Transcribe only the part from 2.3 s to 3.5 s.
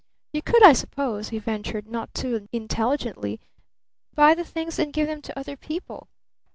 intelligently,